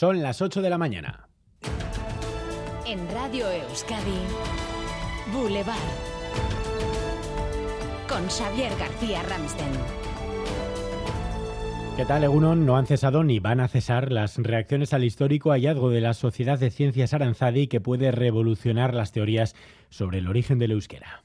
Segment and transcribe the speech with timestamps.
[0.00, 1.28] Son las 8 de la mañana.
[2.86, 4.18] En Radio Euskadi,
[5.30, 5.76] Boulevard.
[8.08, 9.68] Con Xavier García Ramsten.
[11.98, 12.64] ¿Qué tal, Egunon?
[12.64, 16.58] No han cesado ni van a cesar las reacciones al histórico hallazgo de la Sociedad
[16.58, 19.54] de Ciencias Aranzadi que puede revolucionar las teorías
[19.90, 21.22] sobre el origen del euskera.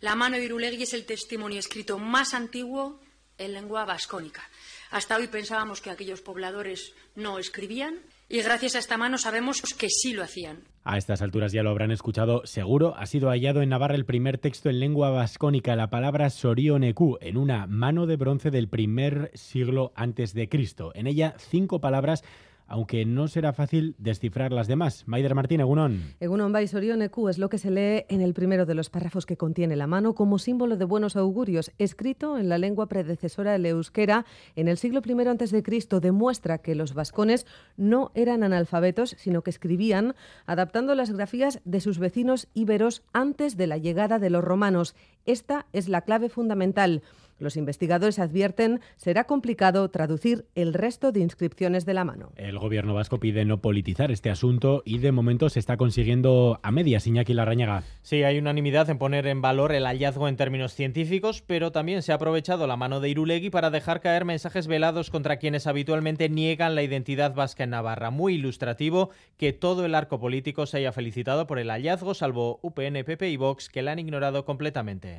[0.00, 3.02] La mano de Irulegui es el testimonio escrito más antiguo
[3.36, 4.48] en lengua vascónica.
[4.90, 9.88] Hasta hoy pensábamos que aquellos pobladores no escribían y gracias a esta mano sabemos que
[9.88, 10.64] sí lo hacían.
[10.82, 12.94] A estas alturas ya lo habrán escuchado seguro.
[12.96, 17.36] Ha sido hallado en Navarra el primer texto en lengua vascónica, la palabra Sorioneku, en
[17.36, 20.92] una mano de bronce del primer siglo antes de Cristo.
[20.94, 22.22] En ella cinco palabras
[22.66, 25.04] aunque no será fácil descifrar las demás.
[25.06, 26.02] Maider Martín, Egunon.
[26.20, 29.76] Egunon Baisorion-Eku es lo que se lee en el primero de los párrafos que contiene
[29.76, 34.24] la mano como símbolo de buenos augurios, escrito en la lengua predecesora del euskera
[34.56, 37.46] en el siglo I Cristo, demuestra que los vascones
[37.76, 40.14] no eran analfabetos, sino que escribían
[40.46, 44.94] adaptando las grafías de sus vecinos íberos antes de la llegada de los romanos.
[45.26, 47.02] Esta es la clave fundamental.
[47.38, 52.32] Los investigadores advierten será complicado traducir el resto de inscripciones de la mano.
[52.36, 56.70] El gobierno vasco pide no politizar este asunto y de momento se está consiguiendo a
[56.70, 57.82] medias, Iñaki Larrañaga.
[58.02, 62.12] Sí, hay unanimidad en poner en valor el hallazgo en términos científicos, pero también se
[62.12, 66.76] ha aprovechado la mano de Irulegui para dejar caer mensajes velados contra quienes habitualmente niegan
[66.76, 68.10] la identidad vasca en Navarra.
[68.10, 73.04] Muy ilustrativo que todo el arco político se haya felicitado por el hallazgo, salvo UPN,
[73.04, 75.13] PP y Vox, que la han ignorado completamente.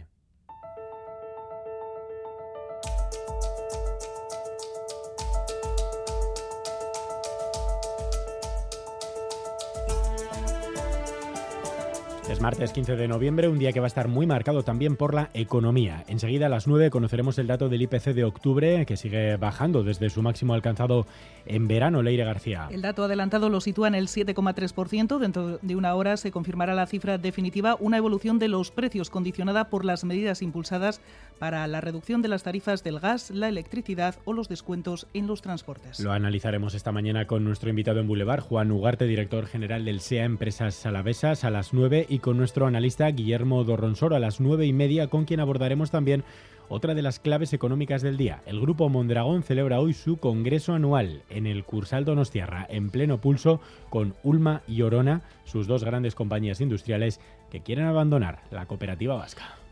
[12.27, 15.13] Es martes 15 de noviembre, un día que va a estar muy marcado también por
[15.13, 16.03] la economía.
[16.07, 20.09] Enseguida a las 9 conoceremos el dato del IPC de octubre, que sigue bajando desde
[20.09, 21.05] su máximo alcanzado
[21.45, 22.67] en verano, Leire García.
[22.71, 25.19] El dato adelantado lo sitúa en el 7,3%.
[25.19, 29.69] Dentro de una hora se confirmará la cifra definitiva, una evolución de los precios condicionada
[29.69, 31.01] por las medidas impulsadas
[31.37, 35.43] para la reducción de las tarifas del gas, la electricidad o los descuentos en los
[35.43, 35.99] transportes.
[35.99, 40.23] Lo analizaremos esta mañana con nuestro invitado en Boulevard, Juan Ugarte, director general del SEA
[40.23, 44.73] Empresas Alavesas, a las 9 y con nuestro analista Guillermo Dorronsoro a las 9 y
[44.73, 46.23] media, con quien abordaremos también
[46.69, 48.41] otra de las claves económicas del día.
[48.45, 53.59] El Grupo Mondragón celebra hoy su congreso anual en el Cursal Donostiarra, en pleno pulso,
[53.89, 57.19] con Ulma y Orona, sus dos grandes compañías industriales
[57.51, 59.64] que quieren abandonar la cooperativa vasca.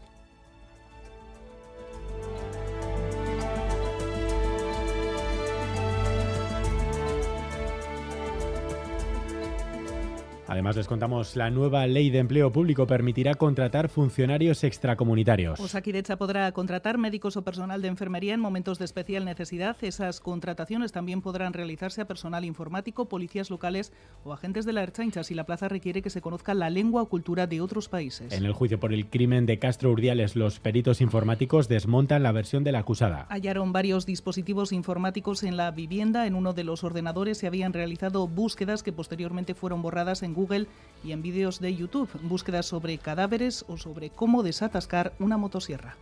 [10.47, 15.59] Además, les contamos, la nueva ley de empleo público permitirá contratar funcionarios extracomunitarios.
[15.59, 19.77] Osakidecha podrá contratar médicos o personal de enfermería en momentos de especial necesidad.
[19.81, 23.93] Esas contrataciones también podrán realizarse a personal informático, policías locales
[24.23, 27.09] o agentes de la Erchaincha si la plaza requiere que se conozca la lengua o
[27.09, 28.33] cultura de otros países.
[28.33, 32.63] En el juicio por el crimen de Castro Urdiales, los peritos informáticos desmontan la versión
[32.63, 33.27] de la acusada.
[33.29, 36.27] Hallaron varios dispositivos informáticos en la vivienda.
[36.27, 40.67] En uno de los ordenadores se habían realizado búsquedas que posteriormente fueron borradas en Google
[41.03, 45.97] y en vídeos de YouTube, búsquedas sobre cadáveres o sobre cómo desatascar una motosierra.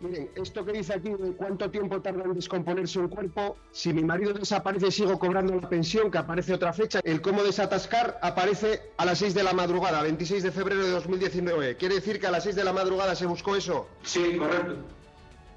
[0.00, 4.04] Miren, esto que dice aquí de cuánto tiempo tarda en descomponerse un cuerpo, si mi
[4.04, 9.06] marido desaparece sigo cobrando la pensión, que aparece otra fecha, el cómo desatascar aparece a
[9.06, 11.76] las 6 de la madrugada, 26 de febrero de 2019.
[11.76, 13.88] ¿Quiere decir que a las 6 de la madrugada se buscó eso?
[14.02, 14.76] Sí, correcto.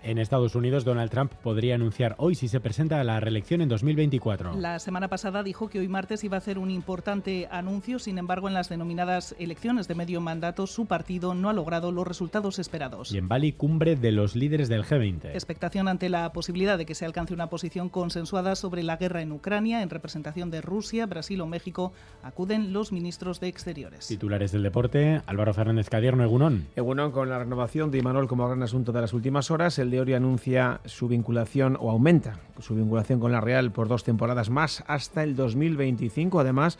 [0.02, 3.68] En Estados Unidos, Donald Trump podría anunciar hoy si se presenta a la reelección en
[3.68, 4.56] 2024.
[4.56, 8.48] La semana pasada dijo que hoy martes iba a hacer un importante anuncio, sin embargo,
[8.48, 13.12] en las denominadas elecciones de medio mandato, su partido no ha logrado los resultados esperados.
[13.12, 15.32] Y en Bali, cumbre de los líderes del G20.
[15.34, 19.34] Expectación ante la posibilidad de que se alcance una posición consensuada sobre la guerra en
[19.34, 21.92] Ucrania, en representación de Rusia, Brasil o México,
[22.24, 24.08] acuden los ministros de Exteriores.
[24.08, 26.68] Titulares del deporte, Álvaro Fernández Cadierno, Egunón.
[26.76, 30.00] Egunón, con la renovación de Imanol como gran asunto de las últimas horas, el de
[30.02, 34.84] Ori anuncia su vinculación o aumenta su vinculación con la Real por dos temporadas más
[34.88, 36.40] hasta el 2025.
[36.40, 36.78] Además,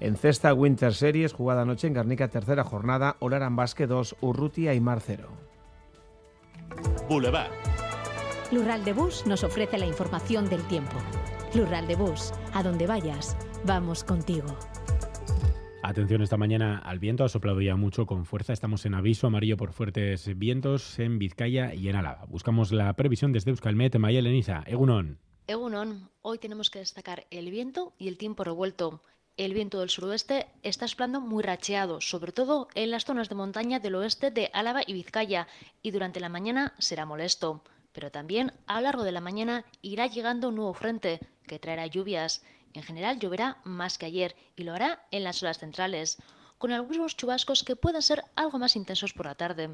[0.00, 4.80] en Cesta Winter Series, jugada anoche en Garnica, tercera jornada, Olaran Basque 2, Urrutia y
[4.80, 5.28] Marcero.
[7.08, 7.50] Boulevard.
[8.52, 10.96] Lural de Bus nos ofrece la información del tiempo.
[11.54, 14.56] Lural de Bus, a donde vayas, vamos contigo.
[15.88, 18.52] Atención esta mañana al viento, ha soplado ya mucho con fuerza.
[18.52, 22.26] Estamos en aviso amarillo por fuertes vientos en Vizcaya y en Álava.
[22.28, 24.62] Buscamos la previsión desde Euskalmet, Maya Lenisa.
[24.66, 25.18] Egunon.
[25.46, 29.02] Egunon, hoy tenemos que destacar el viento y el tiempo revuelto.
[29.38, 33.80] El viento del suroeste está soplando muy racheado, sobre todo en las zonas de montaña
[33.80, 35.48] del oeste de Álava y Vizcaya,
[35.80, 37.62] y durante la mañana será molesto.
[37.92, 41.86] Pero también a lo largo de la mañana irá llegando un nuevo frente que traerá
[41.86, 42.44] lluvias.
[42.78, 46.16] En general lloverá más que ayer y lo hará en las horas centrales,
[46.58, 49.70] con algunos chubascos que puedan ser algo más intensos por la tarde.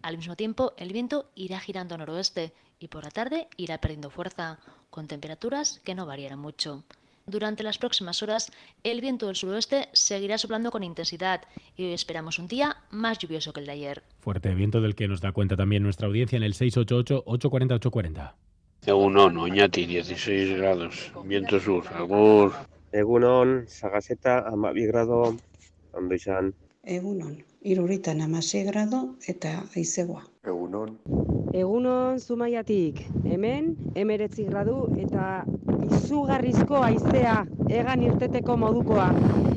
[0.00, 4.08] Al mismo tiempo, el viento irá girando a noroeste y por la tarde irá perdiendo
[4.08, 4.58] fuerza,
[4.88, 6.84] con temperaturas que no variarán mucho.
[7.26, 8.50] Durante las próximas horas,
[8.82, 11.42] el viento del suroeste seguirá soplando con intensidad
[11.76, 14.02] y hoy esperamos un día más lluvioso que el de ayer.
[14.20, 18.32] Fuerte viento del que nos da cuenta también nuestra audiencia en el 688-840-840.
[18.86, 22.52] Egunon, Oñati, 16 grados, viento sur, agur.
[22.92, 25.36] Egunon, Sagaseta, amabi grado,
[25.92, 26.54] ondo izan.
[26.84, 30.22] Egunon, iruritan amasei grado eta aizegoa.
[30.46, 30.96] Egunon.
[31.52, 35.44] Egunon, Zumaiatik, hemen, emeretzi gradu eta
[35.90, 39.10] izugarrizko aizea, egan irteteko modukoa.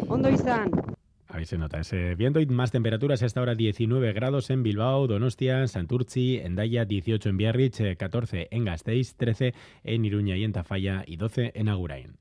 [0.09, 0.90] Ondo izan.
[1.31, 3.23] Ahí se nota ese viento y más temperaturas.
[3.23, 9.15] Hasta ahora 19 grados en Bilbao, Donostia, Santurci, Endaya, 18 en Biarritz, 14 en Gasteiz,
[9.15, 9.53] 13
[9.85, 12.17] en Iruña y en Tafalla y 12 en Agurain.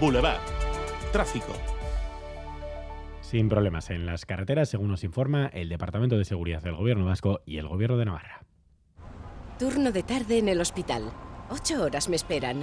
[0.00, 0.40] Boulevard.
[1.12, 1.52] Tráfico.
[3.20, 7.40] Sin problemas en las carreteras, según nos informa el Departamento de Seguridad del Gobierno Vasco
[7.44, 8.46] y el Gobierno de Navarra.
[9.58, 11.10] Turno de tarde en el hospital.
[11.50, 12.62] Ocho horas me esperan.